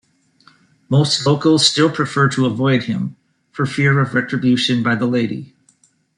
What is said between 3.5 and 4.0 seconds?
for fear